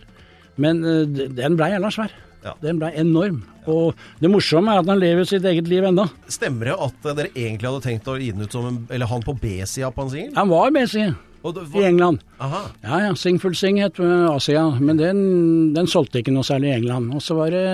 [0.55, 2.13] Men eh, den blei jævla svær.
[2.43, 2.53] Ja.
[2.61, 3.41] Den blei enorm.
[3.71, 6.05] Og det morsomme er at han lever sitt eget liv ennå.
[6.31, 9.09] Stemmer det at eh, dere egentlig hadde tenkt å gi den ut som en Eller
[9.09, 10.33] han på B-sida på en singel?
[10.39, 11.13] Han var B-side.
[11.43, 12.19] i England.
[12.39, 12.61] Aha.
[12.83, 16.71] Ja ja, Sing Full Sing het eh, Asia, men den, den solgte ikke noe særlig
[16.71, 17.11] i England.
[17.15, 17.65] Og så var det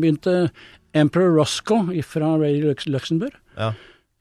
[0.00, 0.50] begynte
[0.96, 3.36] Emperor Roscoe fra Ray Luxembourg.
[3.56, 3.72] Ja.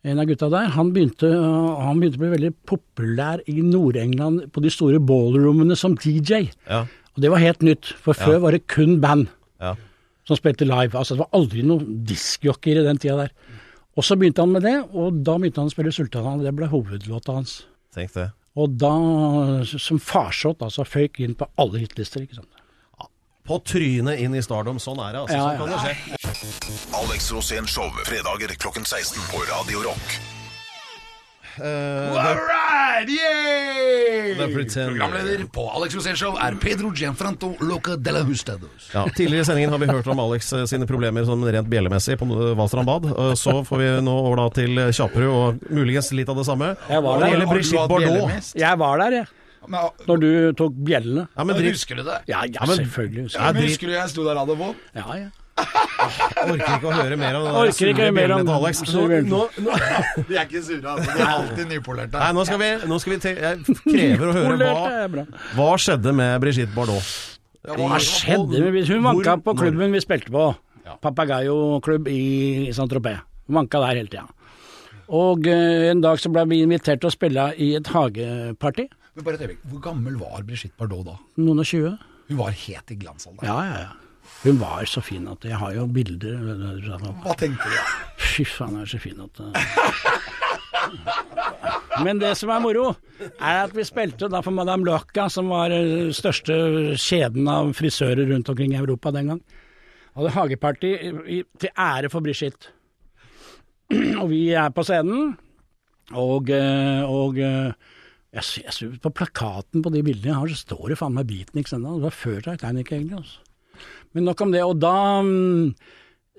[0.06, 4.62] En av gutta der, han begynte, han begynte å bli veldig populær i Nord-England på
[4.62, 6.52] de store ballroomene som DJ.
[6.70, 6.84] Ja.
[7.16, 8.40] Og det var helt nytt, for før Ja.
[8.44, 9.28] var det kun band
[9.64, 9.74] ja.
[10.28, 10.94] som spilte live.
[10.94, 13.32] Altså det var aldri noen diskjockeyer i den tida der.
[13.96, 16.36] Og så begynte han med det, og da begynte han å spille Sultana.
[16.44, 17.64] Det ble hovedlåta hans.
[17.96, 18.30] Tenk det.
[18.56, 18.92] Og da,
[19.66, 22.55] som farsott, altså, føyk inn på alle hitlister, ikke sant.
[23.46, 24.80] På trynet inn i Stardom.
[24.82, 25.38] Sånn er det, altså.
[25.38, 25.78] Ja, Sånn kan ja.
[25.78, 26.94] det skje.
[26.98, 30.16] Alex Rosén Show, fredager klokken 16 på Radio Rock.
[31.56, 34.34] Uh, All right, yay!
[34.36, 38.90] Programleder på Alex Rosén Show er Pedro Gianfranto Loca de la Hustados.
[38.92, 42.18] Ja, Tidligere i sendingen har vi hørt om Alex eh, sine problemer sånn rent bjellemessig
[42.20, 42.28] på
[42.60, 43.08] Valstrand bad.
[43.40, 46.74] Så får vi nå over da til Kjaperud og muligens litt av det samme.
[46.92, 47.36] Jeg var der.
[47.36, 48.54] gjelder Brigitte Bardot.
[48.66, 49.34] Jeg var der, jeg.
[49.68, 51.28] Men, Når du tok bjellene.
[51.38, 52.20] Ja, men husker du det?
[52.28, 53.24] Ja, ja, men- selvfølgelig.
[53.30, 53.54] husker Ja, jeg.
[53.56, 54.78] Men husker du jeg sto der og hadde vondt?
[54.96, 55.30] Ja, ja.
[55.56, 58.56] Jeg orker ikke å høre mer om det Orker ikke sure mer om bjellene til
[58.60, 58.82] Alex.
[58.92, 59.78] Nå, nå, nå,
[60.28, 61.14] De er ikke sure, altså.
[61.16, 62.20] De er alltid nypolerte.
[62.20, 65.26] nei, nå skal vi, nå skal vi te, Jeg krever å høre hva,
[65.56, 67.14] hva skjedde med Brigitte Bardot.
[67.66, 68.60] Hva skjedde?
[68.72, 70.50] med- Hun vanka på klubben vi spilte på.
[71.02, 73.22] Papagayo-klubb i Saint-Tropez.
[73.48, 74.28] Hun vanka der hele tida.
[75.16, 78.88] Og eh, en dag så ble vi invitert til å spille i et hageparty.
[79.16, 79.62] Men bare et øyeblikk.
[79.72, 81.16] Hvor gammel var Brigitte Bardot da?
[81.40, 81.94] Noen og tjue.
[82.28, 83.48] Hun var helt i glansalderen.
[83.48, 83.94] Ja, ja, ja.
[84.42, 86.40] Hun var så fin at jeg har jo bilder
[87.22, 87.76] Hva tenkte du?
[88.18, 89.54] Fy faen, hun er så fin at eh.
[92.04, 92.90] Men det som er moro,
[93.40, 96.54] er at vi spilte da for Madame Loca, som var den største
[97.00, 99.42] kjeden av frisører rundt omkring i Europa den gang.
[100.18, 100.92] Hadde hageparty
[101.62, 102.74] til ære for Brigitte.
[104.20, 105.36] Og vi er på scenen,
[106.12, 107.72] og, eh, og eh,
[108.36, 111.28] jeg, jeg sy- På plakaten på de bildene jeg har, så står det faen meg
[111.30, 111.96] Beatniks ennå.
[111.98, 113.22] Det var før Titanic, egentlig.
[113.22, 113.86] Altså.
[114.16, 114.62] Men nok om det.
[114.64, 114.94] Og da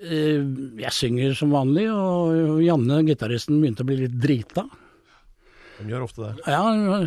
[0.02, 0.40] eh,
[0.82, 4.66] Jeg synger som vanlig, og Janne, gitaristen, begynte å bli litt drita.
[5.78, 6.46] Hun gjør ofte det.
[6.48, 6.62] Ja,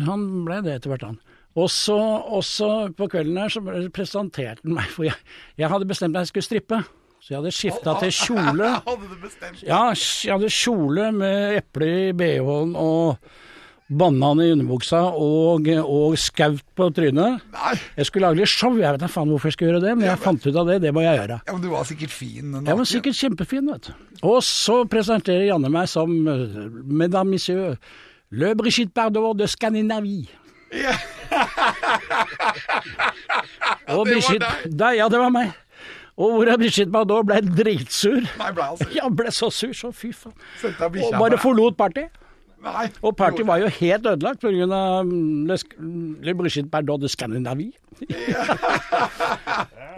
[0.06, 1.18] han ble det etter hvert, han.
[1.58, 5.16] Og så på kvelden her så presenterte han meg, for jeg,
[5.58, 6.78] jeg hadde bestemt meg jeg skulle strippe.
[7.20, 8.68] Så jeg hadde skifta til kjole.
[8.86, 13.26] Hadde du bestemt Ja, jeg hadde kjole med eple i bh-en og,
[13.90, 17.40] banan i underbuksa og, og skaut på trynet.
[17.54, 19.94] Nei, Jeg skulle lage litt show, jeg vet da faen hvorfor jeg skulle gjøre det,
[19.98, 21.40] men jeg fant ut av det, det må jeg gjøre.
[21.46, 22.52] ja, men du var sikkert fin.
[22.60, 24.20] Jeg var sikkert kjempefin, vet du.
[24.30, 27.80] Og så presenterer Janne meg som eh, Mesdames Messieurs,
[28.30, 30.28] Le Brigitte Bardot de Scandinavie.
[30.70, 30.94] Ja.
[33.90, 34.76] Og Brigitte, deg.
[34.78, 35.50] da, ja, det var meg.
[36.20, 38.20] Og hvor Brigitte Bardot ble dritsur.
[38.38, 40.34] Nei, ble altså Ja, ble så sur, så fy faen.
[41.02, 42.06] Og bare forlot party.
[42.60, 42.88] Nei.
[43.00, 44.80] Og party var jo helt ødelagt pga.
[45.48, 45.56] Le,
[46.26, 47.72] Le Brigitte Bardot de Scandinavie.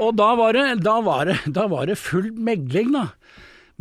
[0.02, 3.08] og da var, det, da, var det, da var det full megling, da.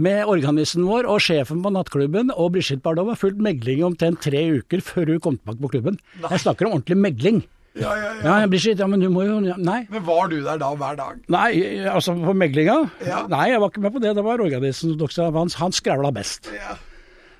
[0.01, 4.47] Med organisten vår og sjefen på nattklubben, og Brigitte Bardot var fullt megling omtrent tre
[4.57, 5.99] uker før hun kom tilbake på klubben.
[6.23, 7.43] Jeg snakker om ordentlig megling.
[7.77, 8.37] Ja, ja, ja.
[8.41, 9.81] Ja, Brigitte, ja, men du må jo Nei.
[9.93, 11.21] Men var du der da hver dag?
[11.31, 11.51] Nei,
[11.87, 12.81] altså på meglinga?
[13.05, 13.21] Ja.
[13.31, 14.15] Nei, jeg var ikke med på det.
[14.17, 15.53] Det var organisten som han.
[15.61, 16.49] Han skravla best.
[16.55, 16.79] Ja.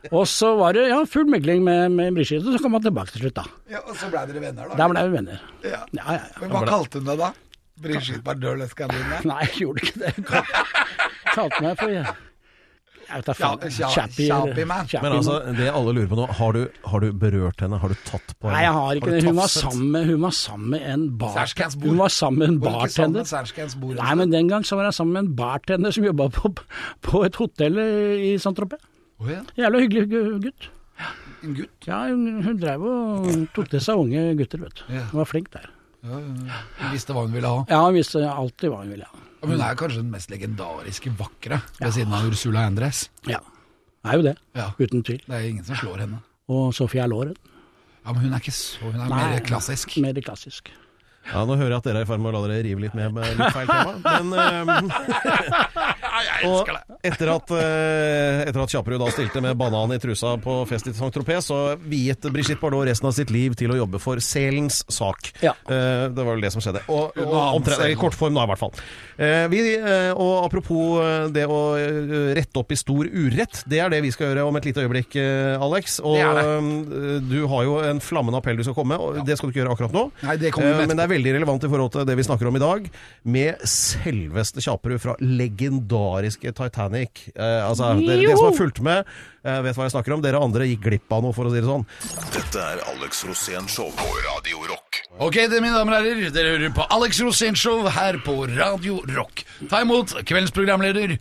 [0.10, 3.14] Og så var det ja, full megling med, med Brigitte, og så kom han tilbake
[3.14, 3.44] til slutt, da.
[3.70, 4.80] ja og så blei dere venner, da?
[4.80, 5.44] Der ble vi venner.
[5.62, 5.84] Ja.
[5.94, 6.42] Ja, ja, ja.
[6.42, 7.30] Men hva kalte hun deg da?
[7.82, 9.22] Brigitte Bardot Lescandine?
[9.30, 10.12] Nei, jeg gjorde ikke det.
[10.18, 12.04] Jeg Kalte meg for jeg,
[13.12, 13.34] jeg vet da
[13.92, 14.86] Chappie man.
[15.04, 16.62] Men altså, det alle lurer på nå, har du,
[16.92, 17.80] har du berørt henne?
[17.82, 18.58] Har du tatt på henne?
[18.58, 19.24] Nei, jeg har ikke har det.
[19.30, 21.40] Hun var, sammen, med- hun var sammen med en bar...
[21.86, 23.28] Hun var sammen med en bartender.
[24.02, 26.54] Nei, men den gang så var jeg sammen med en bartender som jobba på,
[27.10, 28.80] på et hotell i Saint-Tropez.
[29.22, 30.70] Å ja, Jævla hyggelig gu- gutt.
[31.44, 31.88] en gutt?
[31.88, 34.84] Ja, hun, hun drev og tok til seg unge gutter, vet du.
[34.96, 35.04] Ja.
[35.12, 35.68] Hun var flink der.
[36.02, 36.18] Ja.
[36.18, 37.64] Hun visste hva hun ville ha.
[37.70, 39.22] Ja, hun visste alltid hva hun ville ha.
[39.42, 43.40] Men hun er kanskje den mest legendariske vakre ved siden av Ursula Andres Ja,
[44.06, 44.36] er jo det.
[44.58, 44.68] Ja.
[44.78, 45.22] Uten tvil.
[45.26, 46.20] Det er ingen som slår henne.
[46.52, 47.34] Og Sofia Loren.
[48.06, 49.18] Ja, Men hun er ikke så Hun er Nei.
[49.36, 49.98] mer klassisk.
[50.02, 50.70] Mer klassisk.
[51.30, 52.96] Ja, Nå hører jeg at dere er i ferd med å la dere rive litt
[52.98, 53.94] med med litt feil tema,
[54.26, 54.90] men
[56.22, 56.70] eh, Og
[57.04, 60.94] etter at, eh, etter at Kjaperud da stilte med banan i trusa på fest i
[60.96, 65.32] Saint-Tropez, så viet Brigitte Bardot resten av sitt liv til å jobbe for selens sak.
[65.44, 65.56] Ja.
[65.68, 66.84] Eh, det var vel det som skjedde.
[66.92, 68.74] Og, og omtrent, I kort form da, i hvert fall.
[69.18, 69.64] Eh, vi,
[70.12, 71.62] og apropos det å
[72.38, 75.18] rette opp i stor urett, det er det vi skal gjøre om et lite øyeblikk,
[75.62, 76.00] Alex.
[76.04, 77.30] Og Det det.
[77.30, 79.64] du har jo en flammende appell du skal komme med, og det skal du ikke
[79.64, 80.06] gjøre akkurat nå.
[80.26, 82.58] Nei, det kommer Men det er veldig relevant i forhold til det vi snakker om
[82.58, 82.88] i dag,
[83.24, 85.16] med selveste Kjaperud fra
[86.12, 87.30] legendariske Titanic.
[87.36, 89.06] Eh, altså, dere, dere som har fulgt med,
[89.44, 90.22] eh, vet hva jeg snakker om.
[90.22, 91.86] Dere andre gikk glipp av noe, for å si det sånn.
[92.34, 95.02] Dette er Alex Rosén Show på Radio Rock.
[95.20, 99.02] Ok, det, mine damer og herrer, dere hører på Alex Rosén Show her på Radio
[99.16, 99.46] Rock.
[99.70, 101.18] Ta imot kveldens programleder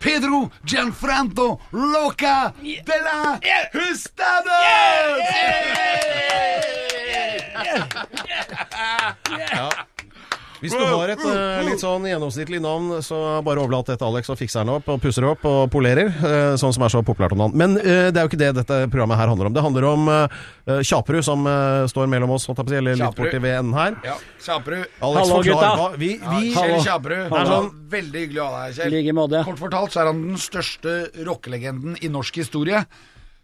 [0.00, 2.84] Pedro Gianfranto Loca yeah.
[2.84, 3.38] de la
[3.74, 4.56] Hustados!
[10.60, 14.28] Hvis du har et eh, litt sånn gjennomsnittlig navn, så bare overlat det til Alex
[14.32, 17.32] og fikser den opp og pusser opp og polerer, eh, sånn som er så populært
[17.32, 17.56] om navn.
[17.56, 19.54] Men eh, det er jo ikke det dette programmet her handler om.
[19.56, 22.80] Det handler om uh, Kjaperud, som eh, står mellom oss, holdt jeg på å si,
[22.82, 23.24] eller litt Kjaperud.
[23.30, 23.96] borti ved enden her.
[24.10, 24.84] Ja, Kjaperud.
[24.84, 25.72] Alex, Hallo, forklar gutta.
[25.80, 26.76] hva vi, vi, Kjell.
[26.84, 27.24] Kjaperud.
[27.30, 28.94] Det er sånn- Veldig hyggelig å ha deg her, I Kjell.
[28.98, 29.44] like måte.
[29.48, 30.92] Kort fortalt så er han den største
[31.26, 32.84] rockelegenden i norsk historie.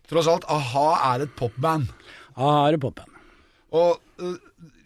[0.06, 1.88] Tross alt, a-ha er et popband.
[2.36, 3.08] Ja, her er popen.
[3.74, 4.36] Og øh,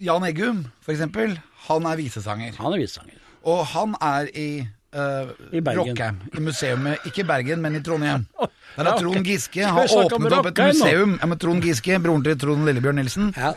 [0.00, 1.34] Jan Eggum, for eksempel,
[1.68, 2.54] han er visesanger.
[2.60, 3.18] Han er visesanger.
[3.50, 5.90] Og han er i uh, I Bergen.
[5.92, 8.26] Rockheim, i museumet, ikke i Bergen, men i Trondheim.
[8.76, 11.16] Der har Trond Giske har åpnet opp et museum.
[11.18, 13.50] Ja, men Trond Giske, broren til Trond Lillebjørn Nilsen, Ja.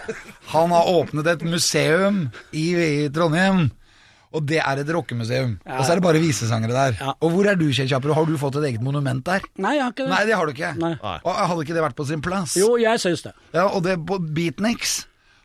[0.55, 3.67] han har åpnet et museum i, i Trondheim.
[4.33, 5.51] Og det er et rockemuseum.
[5.61, 5.75] Ja.
[5.77, 6.95] Og så er det bare visesangere der.
[6.97, 7.11] Ja.
[7.21, 8.15] Og hvor er du, Kjell Kjaperud?
[8.17, 9.45] Har du fått et eget monument der?
[9.61, 10.09] Nei, jeg har ikke det.
[10.15, 10.71] Nei, det har du ikke.
[10.81, 10.93] Nei.
[11.21, 12.55] Og hadde ikke det vært på sin plass?
[12.57, 13.35] Jo, jeg syns det.
[13.53, 15.03] Ja, og det på Beatniks,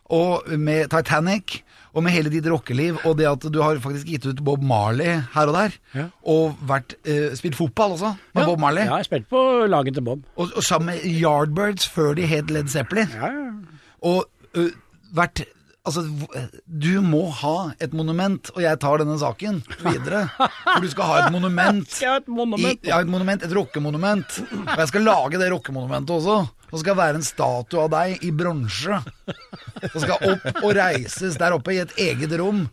[0.09, 1.59] og med Titanic,
[1.93, 5.19] og med hele ditt rockeliv, og det at du har faktisk gitt ut Bob Marley
[5.33, 6.05] her og der, Ja.
[6.23, 8.45] og vært, eh, spilt fotball også, med Ja.
[8.45, 10.21] Bob Marley, Ja, jeg spilte på laget til Bob.
[10.37, 13.31] og, og sammen med Yardbirds før de het Led Zeppelin, Ja,
[14.01, 14.25] og
[14.57, 14.69] uh,
[15.13, 15.45] vært
[15.87, 16.03] Altså,
[16.67, 20.27] du må ha et monument, og jeg tar denne saken videre.
[20.37, 21.87] For du skal ha et monument.
[21.89, 22.79] Skal jeg ha et monument?
[22.83, 24.35] I, ja, et monument, et rockemonument.
[24.67, 26.35] Og jeg skal lage det rockemonumentet også.
[26.71, 28.99] Og skal være en statue av deg i bronse.
[29.93, 32.67] Som skal opp og reises der oppe i et eget rom.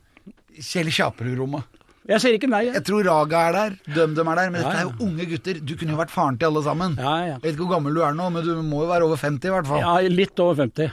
[0.57, 1.65] Kjell Kjaperud-rommet.
[2.07, 2.61] Jeg sier ikke nei.
[2.69, 2.75] Jeg.
[2.79, 5.59] Jeg tror Raga er der, DumDum er der, men Ja, dette er jo unge gutter.
[5.59, 6.95] Du kunne jo vært faren til alle sammen.
[7.03, 7.33] Ja, ja.
[7.35, 9.49] Jeg vet ikke hvor gammel du er nå, men du må jo være over 50
[9.51, 9.83] i hvert fall.
[9.83, 10.93] Ja, litt over 50.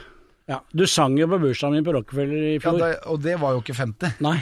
[0.50, 0.58] Ja.
[0.76, 2.80] Du sang jo på bursdagen min på Rockefeller i Ja, fjor.
[2.82, 4.18] det, og det var jo ikke 50.
[4.26, 4.34] Nei,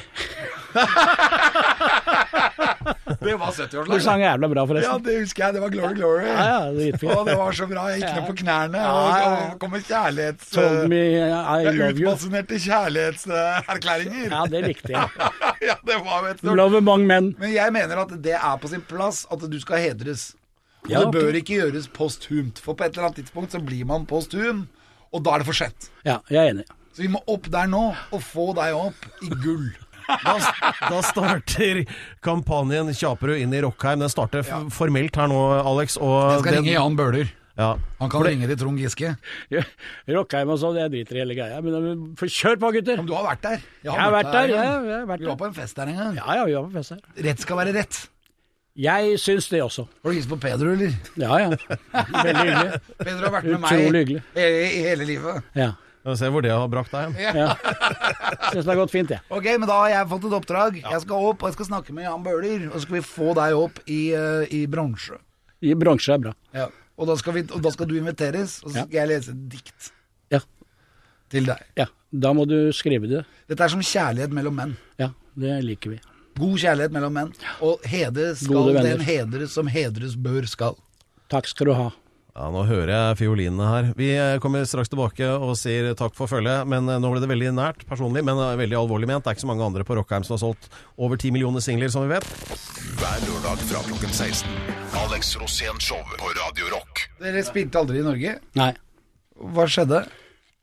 [3.23, 4.03] Det var du 70-årslag.
[4.05, 4.91] sang jævla bra, forresten.
[4.93, 5.55] Ja, det husker jeg.
[5.57, 6.27] Det var Glory Glory.
[6.27, 7.87] Ja, ja, det og det var så bra.
[7.93, 10.51] Jeg gikk ned på knærne og, og kom med kjærlighets...
[10.55, 11.01] Told me.
[11.93, 14.29] Utbasunerte kjærlighetserklæringer.
[14.29, 15.09] Ja, det likte jeg.
[15.69, 17.33] ja, det var vet et stort Love among men.
[17.41, 20.33] Men jeg mener at det er på sin plass at du skal hedres.
[20.83, 23.87] Og Ja, det bør ikke gjøres posthumt, for på et eller annet tidspunkt så blir
[23.87, 24.65] man posthum.
[25.13, 25.91] Og da er det for sent.
[26.09, 26.65] Ja, jeg er enig.
[26.93, 29.69] Så vi må opp der nå, og få deg opp i gull.
[30.23, 30.35] Da,
[30.91, 31.83] da starter
[32.25, 34.03] kampanjen Kjaperud inn i Rockheim.
[34.05, 34.63] Den starter ja.
[34.73, 35.97] formelt her nå, Alex.
[36.01, 37.33] Og Jeg skal den- ringe Jan Bøhler.
[37.59, 37.75] Ja.
[38.01, 39.11] Han kan ringe til Trond Giske.
[40.09, 41.59] Rockheim og sånn, jeg driter i hele greia.
[41.61, 42.97] Men kjør på, gutter!
[43.03, 43.67] Men du har vært der.
[43.85, 44.63] Jeg har vært der, ja.
[44.65, 44.89] Jan.
[44.89, 46.17] Jeg har vært Vi var på en fest der en gang.
[46.17, 47.29] Ja, ja, vi var på fest der.
[47.29, 48.01] Rett skal være rett.
[48.73, 49.85] Jeg syns det også.
[50.01, 50.95] Har du hilst på Peder, eller?
[51.21, 51.49] Ja, ja.
[51.53, 52.79] Veldig hyggelig.
[53.05, 54.23] Peder har vært med Utrolig meg hyggelig.
[54.33, 55.51] i, i hele livet.
[55.61, 55.67] Ja.
[56.03, 57.37] Vi ser hvor det har brakt deg hen.
[57.39, 57.53] ja.
[58.51, 59.23] Syns det har gått fint, jeg.
[59.31, 60.79] Ok, men da har jeg fått et oppdrag.
[60.83, 62.65] Jeg skal opp, og jeg skal snakke med Jan Bøhler.
[62.73, 65.19] Og så skal vi få deg opp i, eh, i bransje.
[65.63, 66.33] I bransje er bra.
[66.59, 66.67] Ja.
[66.99, 68.85] Og, da skal vi, og da skal du inviteres, og så Ja.
[68.89, 69.91] skal jeg lese et dikt
[70.35, 70.41] Ja.
[71.31, 71.63] til deg.
[71.79, 71.87] ja.
[72.13, 73.23] Da må du skrive det.
[73.49, 74.77] Dette er som kjærlighet mellom menn.
[74.99, 76.01] Ja, det liker vi.
[76.37, 77.33] God kjærlighet mellom menn.
[77.63, 80.77] Og hede skal den hedres som hedres bør skal.
[81.31, 81.91] Takk skal du ha.
[82.33, 83.89] Ja, Nå hører jeg fiolinene her.
[83.97, 86.65] Vi eh, kommer straks tilbake og sier takk for følget.
[86.71, 89.27] Men eh, nå ble det veldig nært personlig, men eh, veldig alvorlig ment.
[89.27, 91.93] Det er ikke så mange andre på Rockheim som har solgt over ti millioner singler,
[91.93, 92.25] som vi vet.
[93.03, 94.49] Hver lørdag fra klokken 16.
[95.03, 97.05] Alex Rosén Show på Radio Rock.
[97.21, 98.35] Dere spilte aldri i Norge.
[98.57, 98.73] Nei.
[99.53, 100.01] Hva skjedde?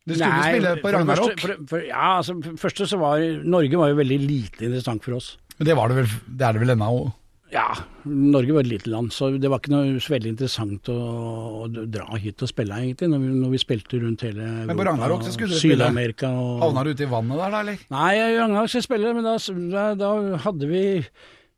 [0.10, 1.38] Du skulle Nei, spille på Ragnarok.
[1.38, 5.20] For, for, ja, altså, for første så var Norge var jo veldig lite interessant for
[5.20, 5.36] oss.
[5.60, 7.12] Men det var det vel Det er det vel ennå.
[7.50, 7.66] Ja,
[8.06, 10.98] Norge var et lite land, så det var ikke noe så veldig interessant å,
[11.64, 14.86] å dra hit og spille, egentlig, når vi, når vi spilte rundt hele Men på
[14.86, 15.88] Ragnarok så skulle du spille.
[16.30, 17.82] Og Havna du ute i vannet der, da, eller?
[17.96, 19.34] Nei, Ragnarok skulle spille, men da,
[19.74, 20.12] da, da
[20.46, 20.84] hadde vi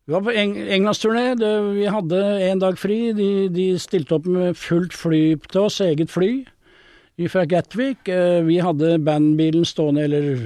[0.08, 1.26] Vi var på eng englandsturné.
[1.76, 3.02] Vi hadde en dag fri.
[3.14, 6.32] De, de stilte opp med fullt fly til oss, eget fly
[7.30, 8.08] fra Gatwick.
[8.10, 10.40] Eh, Vi hadde bandbilen stående, eller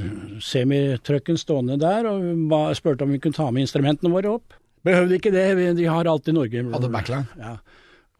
[0.43, 4.57] semitrucken stående der, og spurte om vi kunne ta med instrumentene våre opp.
[4.85, 5.45] Behøvde ikke det,
[5.79, 6.61] de har alt i Norge.
[6.75, 7.25] Hadde backline.
[7.41, 7.55] Ja.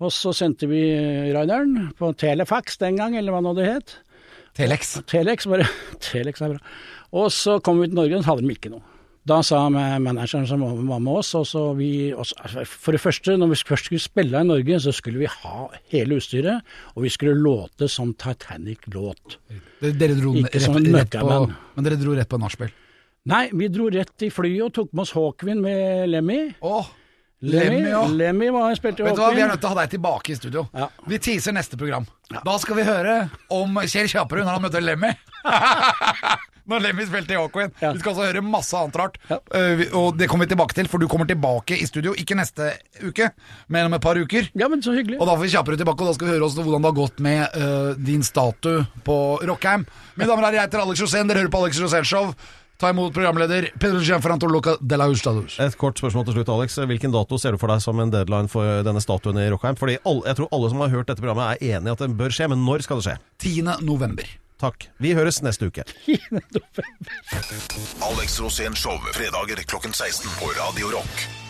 [0.04, 0.82] Og så sendte vi
[1.32, 3.93] rideren på Telefax den gang, eller hva nå det het.
[4.58, 4.97] Telex.
[5.08, 5.67] Telex, bare
[6.04, 6.75] Telex er bra.
[7.15, 8.84] Og så kom vi til Norge, og så hadde de ikke noe.
[9.25, 13.34] Da sa ma- manageren som var med oss, og så vi altså, For det første,
[13.41, 16.62] når vi først skulle spille i Norge, så skulle vi ha hele utstyret,
[16.93, 19.39] og vi skulle låte som Titanic-låt.
[19.82, 21.39] Dere, dro rett, rett, på.
[21.75, 22.69] Men dere dro rett på nachspiel.
[23.26, 26.40] Nei, vi dro rett i flyet og tok med oss Hawkwind med Lemmy.
[26.62, 26.90] Åh,
[27.46, 28.02] Lemmy, Lemmy, ja.
[28.08, 30.38] Lemmy var spilte Vet du hva, Vi er nødt til å ha deg tilbake i
[30.38, 30.68] studio.
[30.78, 30.92] Ja.
[31.10, 32.06] Vi teaser neste program.
[32.32, 33.16] Da skal vi høre
[33.54, 35.12] om Kjell Kjaperud når han møtte Lemmy.
[36.70, 37.76] når Lemmy spilte i Hawkwind.
[37.82, 37.92] Ja.
[37.94, 39.20] Vi skal også høre masse annet rart.
[39.30, 39.38] Ja.
[39.50, 42.14] Uh, og det kommer vi tilbake til, for du kommer tilbake i studio.
[42.18, 42.72] Ikke neste
[43.04, 43.32] uke,
[43.74, 44.52] men om et par uker.
[44.54, 45.18] Ja, men så hyggelig.
[45.18, 47.00] Og da får vi Kjaperud tilbake, og da skal vi høre også hvordan det har
[47.02, 49.18] gått med uh, din statue på
[49.50, 49.90] Rockheim.
[50.14, 51.30] Mine damer og herrer, jeg heter Alex Rosén.
[51.30, 52.32] Dere hører på Alex Rosén Show.
[52.78, 55.56] Ta imot programleder Pedro Gianfranto Luca de la Hustados.
[55.64, 56.76] Et kort spørsmål til slutt, Alex.
[56.92, 59.78] Hvilken dato ser du for deg som en deadline for denne statuen i Rockheim?
[59.80, 62.18] Fordi alle, Jeg tror alle som har hørt dette programmet er enig i at den
[62.20, 63.16] bør skje, men når skal det skje?
[63.40, 63.64] 10.
[63.88, 64.28] november.
[64.60, 64.90] Takk.
[65.00, 65.84] Vi høres neste uke.
[68.10, 71.44] Alex Rosén Show fredager klokken 16 på Radio Rock.